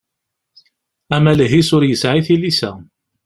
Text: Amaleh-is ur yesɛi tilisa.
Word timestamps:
Amaleh-is 1.15 1.69
ur 1.75 1.83
yesɛi 1.85 2.21
tilisa. 2.27 2.71